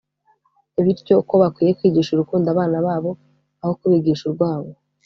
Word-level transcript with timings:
bityo 0.83 1.15
ko 1.27 1.33
bakwiye 1.41 1.71
kwigisha 1.77 2.11
urukundo 2.13 2.47
abana 2.53 2.77
babo 2.85 3.11
aho 3.61 3.71
kubigisha 3.79 4.23
urwango 4.25 4.75